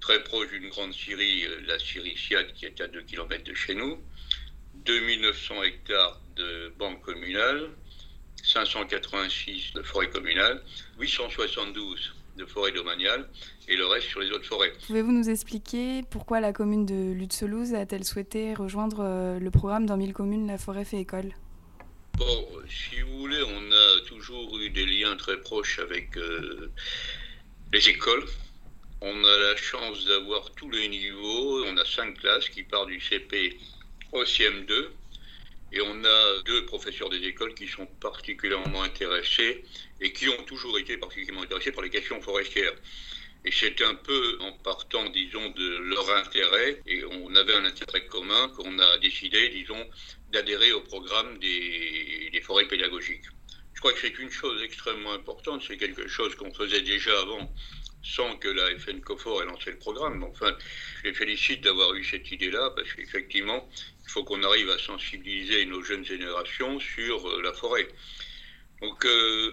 très 0.00 0.22
proche 0.22 0.48
d'une 0.50 0.68
grande 0.68 0.92
scierie, 0.92 1.44
la 1.66 1.78
scierie 1.80 2.16
Siad, 2.16 2.52
qui 2.52 2.66
est 2.66 2.80
à 2.80 2.86
2 2.86 3.02
km 3.02 3.42
de 3.42 3.54
chez 3.54 3.74
nous. 3.74 3.98
2900 4.84 5.64
hectares 5.64 6.20
de 6.36 6.72
banque 6.78 7.02
communale, 7.02 7.70
586 8.46 9.72
de 9.74 9.82
forêt 9.82 10.08
communale, 10.08 10.62
872 11.00 12.14
de 12.36 12.44
forêt 12.44 12.70
domaniale 12.72 13.28
et 13.68 13.76
le 13.76 13.86
reste 13.86 14.08
sur 14.08 14.20
les 14.20 14.30
autres 14.30 14.44
forêts. 14.44 14.72
Pouvez-vous 14.86 15.12
nous 15.12 15.28
expliquer 15.28 16.02
pourquoi 16.10 16.40
la 16.40 16.52
commune 16.52 16.86
de 16.86 17.12
Lutzelouse 17.12 17.74
a-t-elle 17.74 18.04
souhaité 18.04 18.54
rejoindre 18.54 19.00
euh, 19.00 19.38
le 19.38 19.50
programme 19.50 19.86
dans 19.86 19.96
1000 19.96 20.12
communes 20.12 20.46
La 20.46 20.58
forêt 20.58 20.84
fait 20.84 21.00
école? 21.00 21.32
Bon, 22.16 22.46
si 22.68 23.00
vous 23.00 23.18
voulez, 23.18 23.42
on 23.42 23.72
a 23.72 24.00
toujours 24.06 24.58
eu 24.58 24.70
des 24.70 24.86
liens 24.86 25.16
très 25.16 25.38
proches 25.38 25.78
avec 25.80 26.16
euh, 26.16 26.70
les 27.72 27.88
écoles. 27.88 28.24
On 29.00 29.24
a 29.24 29.38
la 29.38 29.56
chance 29.56 30.04
d'avoir 30.06 30.50
tous 30.52 30.70
les 30.70 30.88
niveaux. 30.88 31.64
On 31.66 31.76
a 31.76 31.84
cinq 31.84 32.18
classes 32.18 32.48
qui 32.48 32.62
partent 32.62 32.88
du 32.88 33.00
CP 33.00 33.58
au 34.12 34.22
CM2 34.22 34.88
et 35.72 35.80
on 35.80 36.04
a 36.04 36.42
deux 36.44 36.64
professeurs 36.66 37.08
des 37.08 37.22
écoles 37.24 37.54
qui 37.54 37.66
sont 37.66 37.86
particulièrement 38.00 38.82
intéressés 38.82 39.64
et 40.00 40.12
qui 40.12 40.28
ont 40.28 40.42
toujours 40.44 40.78
été 40.78 40.96
particulièrement 40.96 41.42
intéressés 41.42 41.72
par 41.72 41.82
les 41.82 41.90
questions 41.90 42.20
forestières. 42.20 42.74
Et 43.44 43.52
c'est 43.52 43.80
un 43.82 43.94
peu 43.94 44.38
en 44.40 44.52
partant, 44.52 45.08
disons, 45.10 45.50
de 45.50 45.78
leur 45.78 46.10
intérêt, 46.16 46.80
et 46.84 47.04
on 47.04 47.32
avait 47.36 47.54
un 47.54 47.64
intérêt 47.64 48.04
commun 48.06 48.48
qu'on 48.56 48.76
a 48.78 48.98
décidé, 48.98 49.50
disons, 49.50 49.88
d'adhérer 50.32 50.72
au 50.72 50.80
programme 50.80 51.38
des, 51.38 52.42
forêts 52.42 52.66
pédagogiques. 52.66 53.24
Je 53.74 53.80
crois 53.80 53.92
que 53.92 54.00
c'est 54.00 54.18
une 54.18 54.30
chose 54.30 54.60
extrêmement 54.62 55.12
importante, 55.12 55.62
c'est 55.66 55.76
quelque 55.76 56.08
chose 56.08 56.34
qu'on 56.34 56.52
faisait 56.52 56.80
déjà 56.80 57.20
avant, 57.20 57.52
sans 58.02 58.36
que 58.36 58.48
la 58.48 58.76
FN 58.78 59.00
COFOR 59.00 59.42
ait 59.42 59.46
lancé 59.46 59.70
le 59.70 59.78
programme. 59.78 60.24
Enfin, 60.24 60.56
je 60.98 61.08
les 61.08 61.14
félicite 61.14 61.60
d'avoir 61.60 61.94
eu 61.94 62.04
cette 62.04 62.28
idée-là, 62.30 62.72
parce 62.74 62.92
qu'effectivement, 62.94 63.68
il 64.06 64.12
faut 64.12 64.24
qu'on 64.24 64.42
arrive 64.44 64.70
à 64.70 64.78
sensibiliser 64.78 65.66
nos 65.66 65.82
jeunes 65.82 66.04
générations 66.04 66.78
sur 66.78 67.28
euh, 67.28 67.42
la 67.42 67.52
forêt. 67.52 67.88
Donc, 68.80 69.04
euh, 69.04 69.52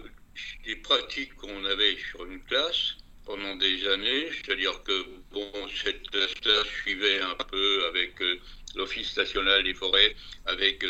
les 0.64 0.76
pratiques 0.76 1.34
qu'on 1.34 1.64
avait 1.64 1.96
sur 2.10 2.24
une 2.24 2.40
classe 2.44 2.96
pendant 3.26 3.56
des 3.56 3.88
années, 3.88 4.28
c'est-à-dire 4.32 4.82
que 4.84 5.06
bon, 5.32 5.50
cette 5.82 6.08
classe-là 6.10 6.62
suivait 6.64 7.20
un 7.20 7.34
peu 7.34 7.86
avec 7.86 8.20
euh, 8.22 8.38
l'Office 8.76 9.16
national 9.16 9.64
des 9.64 9.74
forêts, 9.74 10.14
avec 10.46 10.84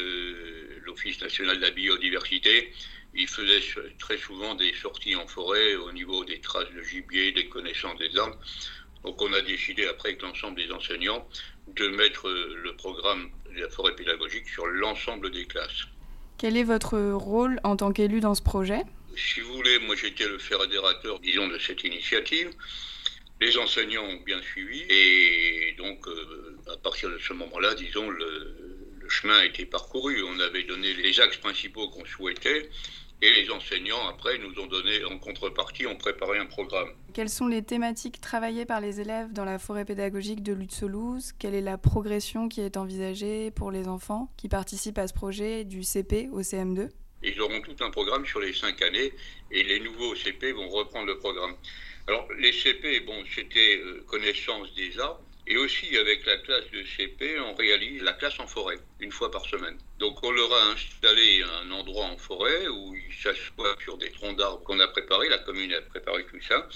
l'Office 0.82 1.20
national 1.20 1.56
de 1.56 1.62
la 1.62 1.70
biodiversité. 1.70 2.72
Ils 3.14 3.28
faisaient 3.28 3.62
très 3.98 4.18
souvent 4.18 4.54
des 4.54 4.74
sorties 4.74 5.14
en 5.14 5.26
forêt 5.28 5.76
au 5.76 5.92
niveau 5.92 6.24
des 6.24 6.40
traces 6.40 6.72
de 6.72 6.82
gibier, 6.82 7.32
des 7.32 7.48
connaissances 7.48 7.98
des 7.98 8.16
arbres. 8.18 8.38
Donc 9.04 9.20
on 9.20 9.32
a 9.34 9.42
décidé 9.42 9.86
après 9.86 10.10
avec 10.10 10.22
l'ensemble 10.22 10.56
des 10.56 10.72
enseignants 10.72 11.28
de 11.68 11.88
mettre 11.88 12.30
le 12.30 12.74
programme 12.76 13.30
de 13.54 13.60
la 13.62 13.70
forêt 13.70 13.94
pédagogique 13.94 14.48
sur 14.48 14.66
l'ensemble 14.66 15.30
des 15.30 15.46
classes. 15.46 15.84
Quel 16.38 16.56
est 16.56 16.64
votre 16.64 16.98
rôle 17.12 17.60
en 17.64 17.76
tant 17.76 17.92
qu'élu 17.92 18.20
dans 18.20 18.34
ce 18.34 18.42
projet? 18.42 18.82
Si 19.16 19.40
vous 19.40 19.54
voulez, 19.54 19.78
moi 19.78 19.94
j'étais 19.96 20.26
le 20.26 20.38
fédérateur, 20.38 21.20
disons, 21.20 21.48
de 21.48 21.58
cette 21.58 21.84
initiative. 21.84 22.50
Les 23.40 23.56
enseignants 23.58 24.04
ont 24.04 24.20
bien 24.24 24.40
suivi 24.42 24.82
et 24.88 25.74
donc 25.78 26.06
euh, 26.08 26.58
à 26.72 26.76
partir 26.76 27.10
de 27.10 27.18
ce 27.18 27.32
moment-là, 27.32 27.74
disons, 27.74 28.10
le, 28.10 28.56
le 29.00 29.08
chemin 29.08 29.38
a 29.38 29.44
été 29.44 29.66
parcouru. 29.66 30.22
On 30.24 30.40
avait 30.40 30.64
donné 30.64 30.94
les 30.94 31.20
axes 31.20 31.36
principaux 31.36 31.88
qu'on 31.88 32.04
souhaitait 32.04 32.70
et 33.24 33.32
les 33.32 33.50
enseignants, 33.50 34.06
après, 34.06 34.36
nous 34.36 34.52
ont 34.62 34.66
donné, 34.66 35.02
en 35.06 35.18
contrepartie, 35.18 35.86
ont 35.86 35.96
préparé 35.96 36.38
un 36.38 36.44
programme. 36.44 36.90
Quelles 37.14 37.30
sont 37.30 37.46
les 37.46 37.62
thématiques 37.62 38.20
travaillées 38.20 38.66
par 38.66 38.82
les 38.82 39.00
élèves 39.00 39.32
dans 39.32 39.46
la 39.46 39.58
forêt 39.58 39.86
pédagogique 39.86 40.42
de 40.42 40.52
Lutzelouse 40.52 41.32
Quelle 41.38 41.54
est 41.54 41.62
la 41.62 41.78
progression 41.78 42.50
qui 42.50 42.60
est 42.60 42.76
envisagée 42.76 43.50
pour 43.50 43.70
les 43.70 43.88
enfants 43.88 44.30
qui 44.36 44.50
participent 44.50 44.98
à 44.98 45.08
ce 45.08 45.14
projet 45.14 45.64
du 45.64 45.84
CP 45.84 46.28
au 46.32 46.42
CM2 46.42 46.90
Ils 47.22 47.40
auront 47.40 47.62
tout 47.62 47.82
un 47.82 47.90
programme 47.90 48.26
sur 48.26 48.40
les 48.40 48.52
cinq 48.52 48.82
années 48.82 49.14
et 49.50 49.62
les 49.62 49.80
nouveaux 49.80 50.14
CP 50.14 50.52
vont 50.52 50.68
reprendre 50.68 51.06
le 51.06 51.16
programme. 51.16 51.54
Alors, 52.06 52.28
les 52.38 52.52
CP, 52.52 53.00
bon, 53.06 53.24
c'était 53.34 53.78
euh, 53.78 54.04
connaissance 54.06 54.74
des 54.74 54.98
arbres, 54.98 55.22
et 55.46 55.58
aussi, 55.58 55.94
avec 55.98 56.24
la 56.24 56.38
classe 56.38 56.70
de 56.70 56.82
CP, 56.82 57.38
on 57.38 57.54
réalise 57.54 58.02
la 58.02 58.14
classe 58.14 58.40
en 58.40 58.46
forêt, 58.46 58.78
une 59.00 59.12
fois 59.12 59.30
par 59.30 59.44
semaine. 59.44 59.76
Donc, 59.98 60.24
on 60.24 60.30
leur 60.30 60.50
a 60.50 60.70
installé 60.70 61.42
un 61.42 61.70
endroit 61.70 62.06
en 62.06 62.16
forêt 62.16 62.66
où 62.68 62.94
ils 62.94 63.14
s'assoient 63.14 63.76
sur 63.82 63.98
des 63.98 64.10
troncs 64.10 64.38
d'arbres 64.38 64.62
qu'on 64.64 64.80
a 64.80 64.88
préparés, 64.88 65.28
la 65.28 65.38
commune 65.38 65.74
a 65.74 65.82
préparé 65.82 66.24
tout 66.24 66.40
ça. 66.40 66.66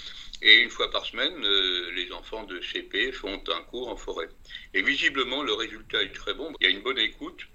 Et 0.43 0.57
une 0.57 0.69
fois 0.69 0.91
par 0.91 1.03
semaine, 1.03 1.43
euh, 1.43 1.91
les 1.95 2.11
enfants 2.11 2.43
de 2.43 2.61
CP 2.61 3.11
font 3.11 3.41
un 3.47 3.61
cours 3.63 3.89
en 3.89 3.97
forêt. 3.97 4.29
Et 4.75 4.83
visiblement, 4.83 5.41
le 5.41 5.53
résultat 5.53 6.03
est 6.03 6.13
très 6.13 6.35
bon. 6.35 6.53
Il 6.59 6.67
y 6.67 6.67
a 6.67 6.69
une 6.69 6.83
bonne 6.83 6.99
écoute 6.99 7.47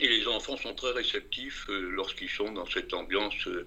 et 0.00 0.06
les 0.06 0.28
enfants 0.28 0.56
sont 0.56 0.74
très 0.74 0.92
réceptifs 0.92 1.68
euh, 1.70 1.90
lorsqu'ils 1.90 2.30
sont 2.30 2.52
dans 2.52 2.66
cette 2.66 2.94
ambiance 2.94 3.46
euh, 3.48 3.66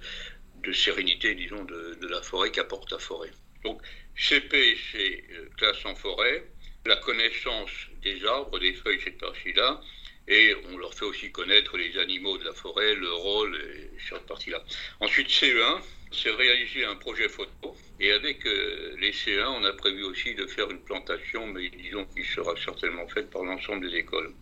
de 0.64 0.72
sérénité, 0.72 1.36
disons, 1.36 1.66
de, 1.66 1.98
de 2.02 2.08
la 2.08 2.22
forêt 2.22 2.52
qu'apporte 2.52 2.90
la 2.92 3.00
forêt. 3.00 3.32
Donc, 3.66 3.82
CP, 4.16 4.78
c'est 4.94 5.26
classe 5.58 5.86
en 5.86 5.96
forêt 5.96 6.46
la 6.86 6.96
connaissance 6.98 7.72
des 8.04 8.24
arbres, 8.26 8.60
des 8.60 8.74
feuilles, 8.74 9.02
cette 9.04 9.18
partie-là, 9.18 9.82
et 10.28 10.56
on 10.72 10.78
leur 10.78 10.94
fait 10.94 11.06
aussi 11.06 11.32
connaître 11.32 11.78
les 11.78 11.98
animaux 11.98 12.38
de 12.38 12.46
la 12.46 12.54
forêt, 12.54 12.96
leur 12.96 13.18
rôle 13.18 13.60
sur 14.00 14.18
cette 14.18 14.26
partie-là. 14.28 14.64
Ensuite, 15.00 15.30
CE1, 15.30 15.82
c'est 16.12 16.32
réaliser 16.32 16.86
un 16.86 16.96
projet 16.96 17.30
photo, 17.30 17.76
et 18.00 18.12
avec 18.12 18.46
euh, 18.46 18.96
les 19.00 19.12
CE1, 19.12 19.48
on 19.48 19.64
a 19.64 19.74
prévu 19.74 20.04
aussi 20.04 20.34
de 20.36 20.46
faire 20.48 20.70
une 20.70 20.82
plantation, 20.82 21.48
mais 21.48 21.70
disons 21.70 22.06
qui 22.06 22.24
sera 22.24 22.56
certainement 22.58 23.08
faite 23.08 23.30
par 23.30 23.44
l'ensemble 23.44 23.90
des 23.90 23.98
écoles. 23.98 24.34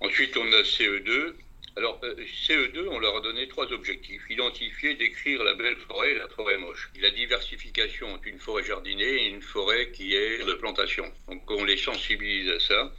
Ensuite, 0.00 0.36
on 0.36 0.52
a 0.52 0.62
CE2, 0.62 1.34
alors, 1.76 2.00
euh, 2.04 2.14
CE2, 2.48 2.88
on 2.88 2.98
leur 2.98 3.18
a 3.18 3.20
donné 3.20 3.46
trois 3.48 3.70
objectifs. 3.70 4.22
Identifier, 4.30 4.94
décrire 4.94 5.44
la 5.44 5.52
belle 5.52 5.76
forêt 5.76 6.14
la 6.14 6.26
forêt 6.28 6.56
moche. 6.56 6.90
La 6.98 7.10
diversification 7.10 8.14
entre 8.14 8.28
une 8.28 8.38
forêt 8.38 8.64
jardinée 8.64 9.04
et 9.04 9.28
une 9.28 9.42
forêt 9.42 9.90
qui 9.90 10.14
est 10.14 10.42
de 10.42 10.54
plantation. 10.54 11.04
Donc, 11.28 11.50
on 11.50 11.64
les 11.64 11.76
sensibilise 11.76 12.48
à 12.48 12.60
ça. 12.60 12.92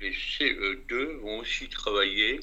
Les 0.00 0.10
CE2 0.10 1.20
vont 1.20 1.38
aussi 1.38 1.68
travailler 1.68 2.40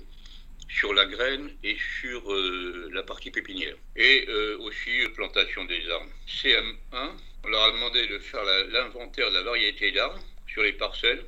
sur 0.70 0.94
la 0.94 1.06
graine 1.06 1.51
et 1.62 1.75
sur 2.00 2.32
euh, 2.32 2.89
la 2.94 3.04
partie 3.04 3.32
pépinière. 3.32 3.75
Et 3.98 4.28
euh, 4.30 4.58
aussi 4.60 4.92
plantation 5.13 5.66
des 5.66 5.89
arbres. 5.89 6.10
CM1, 6.25 7.12
on 7.44 7.48
leur 7.50 7.63
a 7.63 7.72
demandé 7.74 8.08
de 8.08 8.20
faire 8.20 8.46
l'inventaire 8.46 9.30
de 9.30 9.36
la 9.36 9.44
variété 9.44 9.92
d'arbres 9.92 10.24
sur 10.48 10.63
les 10.63 10.74
parcelles, 10.74 11.25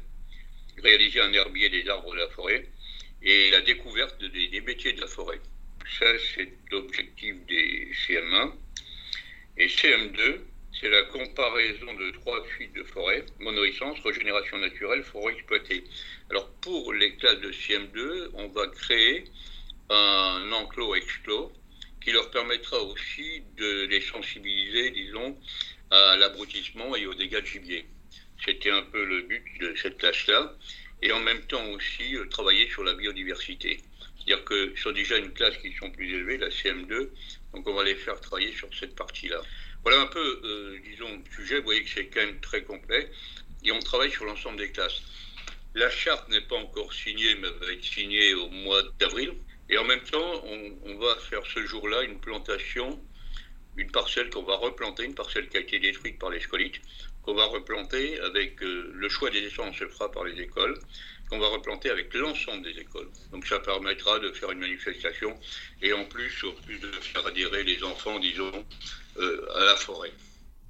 réaliser 0.82 1.20
un 1.20 1.34
herbier 1.34 1.70
des 1.70 1.90
arbres 1.90 2.14
de 2.14 2.20
la 2.20 2.30
forêt 2.30 2.66
et 3.24 3.52
la 3.52 3.62
découverte 3.62 4.24
des, 4.24 4.62
métiers 4.62 4.94
de 4.94 5.02
la 5.02 5.08
forêt. 5.08 5.40
Ça, 6.00 6.06
c'est 6.36 6.52
l'objectif 6.72 7.36
des 7.48 7.92
CM1. 8.08 8.54
Et 9.58 9.68
CM2, 9.68 10.40
c'est 10.80 10.90
la 10.90 11.04
comparaison 11.04 11.94
de 11.94 12.12
trois 12.12 12.44
suites 12.56 12.74
de 12.74 12.84
forêt, 12.84 13.26
monoïsance, 13.40 14.00
régénération 14.04 14.58
naturelle, 14.58 15.04
forêt 15.04 15.34
exploitée. 15.34 15.84
Alors 16.30 16.50
pour 16.62 16.94
les 16.94 17.16
classes 17.18 17.42
de 17.42 17.52
CM2, 17.52 18.30
on 18.34 18.48
va 18.48 18.68
créer 18.68 19.26
un 19.90 20.52
enclos-exclos 20.54 21.52
qui 22.02 22.12
leur 22.12 22.32
permettra 22.32 22.82
aussi 22.82 23.44
de 23.58 23.86
les 23.88 24.02
sensibiliser, 24.02 24.92
disons, 24.92 25.38
à 25.92 26.16
l'abrutissement 26.18 26.96
et 26.96 27.06
aux 27.06 27.14
dégâts 27.14 27.42
de 27.42 27.46
gibier. 27.46 27.86
C'était 28.44 28.72
un 28.72 28.82
peu 28.84 29.06
le 29.06 29.22
but 29.24 29.44
de 29.60 29.76
cette 29.76 29.98
classe-là 29.98 30.56
et 31.02 31.12
en 31.12 31.20
même 31.20 31.42
temps 31.48 31.66
aussi 31.70 32.16
euh, 32.16 32.26
travailler 32.26 32.70
sur 32.70 32.84
la 32.84 32.94
biodiversité. 32.94 33.80
C'est-à-dire 34.16 34.44
que 34.46 34.76
sur 34.76 34.94
déjà 34.94 35.18
une 35.18 35.34
classe 35.34 35.58
qui 35.58 35.74
sont 35.74 35.90
plus 35.92 36.14
élevées, 36.14 36.38
la 36.38 36.50
CM2, 36.50 37.10
donc 37.54 37.68
on 37.68 37.74
va 37.74 37.84
les 37.84 37.96
faire 37.96 38.20
travailler 38.22 38.54
sur 38.54 38.70
cette 38.78 38.96
partie-là. 38.96 39.42
Voilà 39.84 40.02
un 40.02 40.06
peu, 40.06 40.80
disons, 40.84 41.10
le 41.10 41.36
sujet. 41.36 41.58
Vous 41.58 41.64
voyez 41.64 41.84
que 41.84 41.90
c'est 41.90 42.06
quand 42.06 42.22
même 42.22 42.40
très 42.40 42.64
complet. 42.64 43.10
Et 43.64 43.72
on 43.72 43.80
travaille 43.80 44.12
sur 44.12 44.26
l'ensemble 44.26 44.58
des 44.58 44.72
classes. 44.72 45.02
La 45.74 45.90
charte 45.90 46.28
n'est 46.30 46.42
pas 46.42 46.58
encore 46.58 46.94
signée, 46.94 47.34
mais 47.36 47.50
va 47.50 47.72
être 47.72 47.84
signée 47.84 48.34
au 48.34 48.50
mois 48.50 48.84
d'avril. 49.00 49.34
Et 49.70 49.78
en 49.78 49.86
même 49.86 50.02
temps, 50.02 50.44
on, 50.46 50.98
va 50.98 51.16
faire 51.16 51.46
ce 51.46 51.66
jour-là 51.66 52.04
une 52.04 52.20
plantation, 52.20 53.00
une 53.78 53.90
parcelle 53.90 54.30
qu'on 54.30 54.44
va 54.44 54.58
replanter, 54.58 55.06
une 55.06 55.16
parcelle 55.16 55.48
qui 55.48 55.58
a 55.58 55.62
été 55.62 55.80
détruite 55.80 56.20
par 56.20 56.30
les 56.30 56.42
scolites, 56.42 56.82
qu'on 57.24 57.34
va 57.34 57.46
replanter 57.46 58.20
avec 58.20 58.62
euh, 58.64 58.92
le 58.94 59.10
choix 59.10 59.30
des 59.30 59.40
essences 59.40 59.78
se 59.78 59.88
fera 59.88 60.12
par 60.12 60.24
les 60.24 60.40
écoles, 60.42 60.78
qu'on 61.30 61.40
va 61.40 61.48
replanter 61.48 61.90
avec 61.90 62.14
l'ensemble 62.14 62.64
des 62.64 62.80
écoles. 62.80 63.10
Donc 63.32 63.46
ça 63.46 63.60
permettra 63.60 64.20
de 64.20 64.32
faire 64.32 64.52
une 64.52 64.60
manifestation 64.60 65.36
et 65.82 65.94
en 65.94 66.06
plus, 66.06 66.44
au 66.44 66.54
plus 66.66 66.80
de 66.80 66.92
faire 66.92 67.26
adhérer 67.26 67.64
les 67.64 67.84
enfants, 67.84 68.20
disons, 68.20 68.52
euh, 69.18 69.46
à 69.56 69.66
la 69.66 69.76
forêt. 69.76 70.12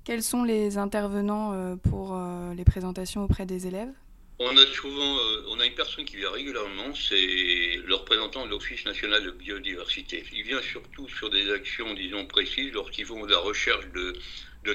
Quels 0.03 0.23
sont 0.23 0.43
les 0.43 0.77
intervenants 0.77 1.53
euh, 1.53 1.75
pour 1.75 2.19
les 2.55 2.65
présentations 2.65 3.23
auprès 3.23 3.45
des 3.45 3.67
élèves? 3.67 3.91
On 4.39 4.57
a 4.57 4.65
souvent, 4.65 5.17
on 5.49 5.59
a 5.59 5.67
une 5.67 5.75
personne 5.75 6.03
qui 6.03 6.15
vient 6.15 6.31
régulièrement, 6.31 6.95
c'est 6.95 7.77
le 7.85 7.93
représentant 7.93 8.43
de 8.43 8.49
l'Office 8.49 8.83
national 8.85 9.23
de 9.23 9.29
biodiversité. 9.29 10.23
Il 10.33 10.41
vient 10.41 10.61
surtout 10.63 11.07
sur 11.09 11.29
des 11.29 11.51
actions, 11.51 11.93
disons, 11.93 12.25
précises 12.25 12.73
lorsqu'ils 12.73 13.05
font 13.05 13.23
de 13.23 13.29
la 13.29 13.37
recherche 13.37 13.85
de, 13.93 14.15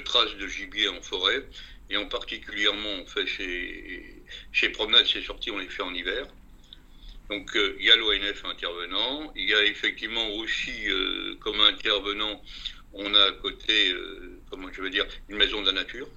traces 0.03 0.35
de 0.35 0.47
gibier 0.47 0.87
en 0.89 1.01
forêt. 1.01 1.45
Et 1.89 1.97
en 1.97 2.05
particulièrement, 2.07 2.89
on 3.01 3.05
fait 3.05 3.25
ces, 4.51 4.69
promenades, 4.69 5.05
ces 5.05 5.21
sorties, 5.21 5.51
on 5.51 5.57
les 5.57 5.69
fait 5.69 5.83
en 5.83 5.93
hiver. 5.93 6.27
Donc 7.29 7.55
euh, 7.55 7.75
il 7.79 7.85
y 7.85 7.91
a 7.91 7.95
l'ONF 7.95 8.45
intervenant, 8.45 9.33
il 9.35 9.49
y 9.49 9.53
a 9.53 9.63
effectivement 9.65 10.29
aussi 10.35 10.89
euh, 10.89 11.35
comme 11.41 11.59
intervenant, 11.59 12.41
on 12.93 13.13
a 13.13 13.23
à 13.23 13.31
côté, 13.33 13.93
comment 14.49 14.71
je 14.71 14.81
veux 14.81 14.89
dire, 14.89 15.05
une 15.27 15.37
maison 15.37 15.61
de 15.61 15.67
la 15.67 15.73
nature 15.73 16.07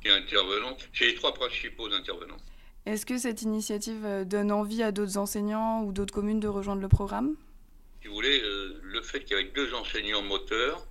qui 0.00 0.08
est 0.08 0.12
intervenante. 0.12 0.88
C'est 0.94 1.06
les 1.06 1.14
trois 1.14 1.34
principaux 1.34 1.92
intervenants. 1.92 2.38
Est-ce 2.86 3.06
que 3.06 3.16
cette 3.16 3.40
initiative 3.40 4.04
euh, 4.04 4.24
donne 4.24 4.52
envie 4.52 4.82
à 4.82 4.92
d'autres 4.92 5.16
enseignants 5.16 5.82
ou 5.84 5.92
d'autres 5.92 6.12
communes 6.12 6.40
de 6.40 6.48
rejoindre 6.48 6.82
le 6.82 6.88
programme? 6.88 7.34
Si 8.02 8.08
vous 8.08 8.14
voulez, 8.14 8.42
euh, 8.42 8.78
le 8.82 9.00
fait 9.00 9.24
qu'il 9.24 9.38
y 9.38 9.40
ait 9.40 9.44
deux 9.44 9.72
enseignants 9.72 10.20
moteurs, 10.20 10.86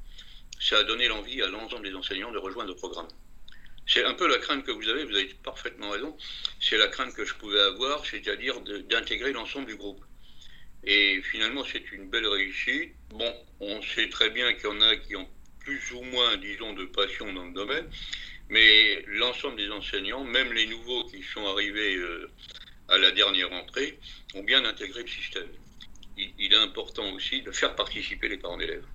ça 0.63 0.77
a 0.77 0.83
donné 0.83 1.07
l'envie 1.07 1.41
à 1.41 1.47
l'ensemble 1.47 1.83
des 1.83 1.93
enseignants 1.93 2.31
de 2.31 2.37
rejoindre 2.37 2.69
le 2.69 2.75
programme. 2.75 3.07
C'est 3.85 4.05
un 4.05 4.13
peu 4.13 4.27
la 4.27 4.37
crainte 4.37 4.63
que 4.63 4.71
vous 4.71 4.87
avez, 4.87 5.03
vous 5.03 5.15
avez 5.15 5.27
parfaitement 5.43 5.89
raison, 5.89 6.15
c'est 6.61 6.77
la 6.77 6.87
crainte 6.87 7.13
que 7.13 7.25
je 7.25 7.33
pouvais 7.33 7.59
avoir, 7.59 8.05
c'est-à-dire 8.05 8.61
d'intégrer 8.61 9.33
l'ensemble 9.33 9.67
du 9.67 9.75
groupe. 9.75 10.01
Et 10.85 11.21
finalement, 11.21 11.65
c'est 11.65 11.91
une 11.91 12.09
belle 12.09 12.27
réussite. 12.27 12.93
Bon, 13.09 13.33
on 13.59 13.81
sait 13.81 14.07
très 14.07 14.29
bien 14.29 14.53
qu'il 14.53 14.65
y 14.65 14.67
en 14.67 14.81
a 14.81 14.95
qui 14.95 15.17
ont 15.17 15.27
plus 15.59 15.91
ou 15.91 16.01
moins, 16.01 16.37
disons, 16.37 16.73
de 16.73 16.85
passion 16.85 17.31
dans 17.33 17.45
le 17.45 17.53
domaine, 17.53 17.89
mais 18.49 19.03
l'ensemble 19.07 19.57
des 19.57 19.69
enseignants, 19.69 20.23
même 20.23 20.53
les 20.53 20.67
nouveaux 20.67 21.03
qui 21.05 21.23
sont 21.23 21.45
arrivés 21.47 21.95
euh, 21.95 22.29
à 22.87 22.97
la 22.97 23.11
dernière 23.11 23.51
entrée, 23.51 23.99
ont 24.33 24.43
bien 24.43 24.63
intégré 24.63 25.01
le 25.01 25.07
système. 25.07 25.47
Il, 26.17 26.53
est 26.53 26.57
important 26.57 27.11
aussi 27.13 27.41
de 27.41 27.51
faire 27.51 27.75
participer 27.75 28.29
les 28.29 28.37
parents 28.37 28.57
d'élèves. 28.57 28.85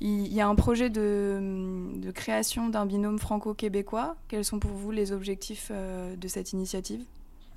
Il 0.00 0.32
y 0.32 0.40
a 0.40 0.46
un 0.48 0.54
projet 0.54 0.90
de, 0.90 2.10
création 2.14 2.68
d'un 2.68 2.86
binôme 2.86 3.18
franco-québécois. 3.18 4.16
Quels 4.28 4.44
sont 4.44 4.58
pour 4.58 4.72
vous 4.72 4.90
les 4.90 5.12
objectifs 5.12 5.68
euh, 5.70 6.16
de 6.16 6.28
cette 6.28 6.52
initiative? 6.52 7.00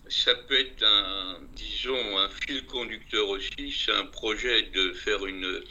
Ça 0.09 0.33
peut 0.47 0.59
être 0.59 0.83
un, 0.83 1.39
disons, 1.55 2.17
un 2.17 2.29
fil 2.29 2.65
conducteur 2.65 3.27
aussi. 3.27 3.71
C'est 3.71 3.91
un 3.91 4.05
projet 4.05 4.63
de 4.73 4.93
faire 4.93 5.25
une, 5.25 5.61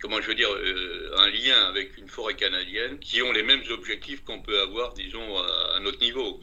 comment 0.00 0.20
je 0.20 0.28
veux 0.28 0.34
dire, 0.34 0.50
euh, 0.50 1.14
un 1.18 1.30
lien 1.30 1.66
avec 1.68 1.96
une 1.98 2.08
forêt 2.08 2.34
canadienne 2.34 2.98
qui 2.98 3.22
ont 3.22 3.32
les 3.32 3.42
mêmes 3.42 3.62
objectifs 3.70 4.24
qu'on 4.24 4.40
peut 4.40 4.60
avoir, 4.60 4.94
disons, 4.94 5.38
à, 5.38 5.80
notre 5.80 6.00
niveau. 6.00 6.40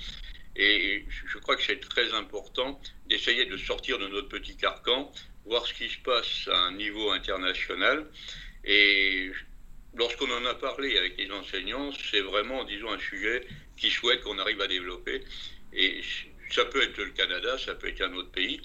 Et 0.55 1.05
je 1.09 1.37
crois 1.39 1.55
que 1.55 1.63
c'est 1.63 1.79
très 1.79 2.13
important 2.13 2.79
d'essayer 3.07 3.45
de 3.45 3.57
sortir 3.57 3.97
de 3.97 4.07
notre 4.07 4.29
petit 4.29 4.55
carcan, 4.55 5.11
voir 5.45 5.65
ce 5.65 5.73
qui 5.73 5.89
se 5.89 5.97
passe 5.99 6.47
à 6.47 6.57
un 6.67 6.73
niveau 6.73 7.11
international. 7.11 8.05
Et 8.63 9.31
lorsqu'on 9.95 10.31
en 10.31 10.45
a 10.45 10.55
parlé 10.55 10.97
avec 10.97 11.17
les 11.17 11.31
enseignants, 11.31 11.91
c'est 12.11 12.21
vraiment, 12.21 12.63
disons, 12.63 12.91
un 12.91 12.99
sujet 12.99 13.45
qui 13.77 13.89
souhaite 13.89 14.21
qu'on 14.21 14.39
arrive 14.39 14.61
à 14.61 14.67
développer. 14.67 15.23
Et 15.73 16.01
ça 16.49 16.65
peut 16.65 16.81
être 16.81 16.97
le 16.97 17.11
Canada, 17.11 17.57
ça 17.57 17.75
peut 17.75 17.87
être 17.87 18.01
un 18.01 18.13
autre 18.13 18.31
pays. 18.31 18.61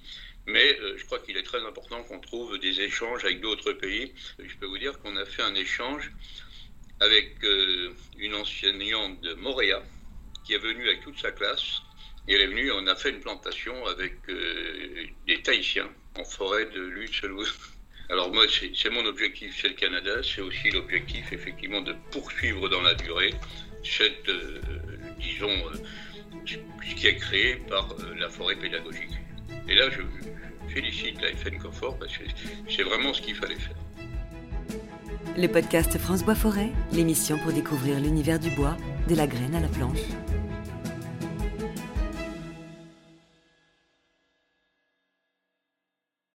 Mais 0.47 0.79
euh, 0.81 0.97
je 0.97 1.05
crois 1.05 1.19
qu'il 1.19 1.37
est 1.37 1.43
très 1.43 1.63
important 1.65 2.03
qu'on 2.05 2.21
trouve 2.21 2.59
des 2.59 2.81
échanges 2.81 3.25
avec 3.25 3.41
d'autres 3.41 3.73
pays. 3.73 4.15
Je 4.39 4.57
peux 4.57 4.67
vous 4.67 4.79
dire 4.79 4.99
qu'on 5.01 5.17
a 5.17 5.27
fait 5.27 5.43
un 5.43 5.55
échange 5.55 6.11
avec 7.01 7.37
euh, 7.45 7.93
une 8.19 8.35
enseignante 8.35 9.21
de 9.21 9.35
Montréal 9.35 9.83
qui 10.45 10.55
est 10.55 10.59
venue 10.59 10.89
avec 10.89 11.03
toute 11.03 11.19
sa 11.19 11.33
classe. 11.33 11.83
Et 12.27 12.35
elle 12.35 12.41
est 12.43 12.47
venue, 12.47 12.73
on 12.73 12.87
a 12.87 12.97
fait 12.97 13.11
une 13.11 13.21
plantation 13.21 13.87
avec 13.87 14.15
euh, 14.29 15.07
des 15.27 15.43
Tahitiens 15.43 15.91
en 16.17 16.25
forêt 16.25 16.67
de 16.67 16.81
Lutzelou. 16.81 17.45
Alors 18.11 18.33
moi, 18.33 18.45
c'est 18.51 18.91
mon 18.91 19.05
objectif, 19.05 19.59
c'est 19.61 19.69
le 19.69 19.75
Canada. 19.75 20.11
C'est 20.23 20.41
aussi 20.41 20.71
l'objectif, 20.71 21.33
effectivement, 21.33 21.83
de 21.83 21.95
poursuivre 22.11 22.69
dans 22.69 22.81
la 22.81 22.95
durée 22.95 23.35
cette, 23.85 24.31
disons, 25.19 25.53
ce 26.47 26.95
qui 26.95 27.07
est 27.07 27.17
créé 27.17 27.57
par 27.57 27.95
la 28.19 28.29
forêt 28.29 28.57
pédagogique. 28.57 29.19
Et 29.69 29.75
là, 29.75 29.91
je, 29.91 30.01
félicite 30.69 31.21
la 31.21 31.35
FN 31.35 31.59
Confort 31.59 31.99
parce 31.99 32.17
que 32.17 32.25
c'est 32.69 32.83
vraiment 32.83 33.13
ce 33.13 33.23
qu'il 33.23 33.35
fallait 33.35 33.57
faire. 33.57 33.77
Le 35.37 35.47
podcast 35.47 35.97
France 35.99 36.25
Bois 36.25 36.35
Forêt, 36.35 36.71
l'émission 36.93 37.39
pour 37.39 37.53
découvrir 37.53 38.01
l'univers 38.01 38.39
du 38.39 38.51
bois, 38.51 38.77
de 39.09 39.15
la 39.15 39.27
graine 39.27 39.55
à 39.55 39.61
la 39.61 39.69
planche. 39.69 39.99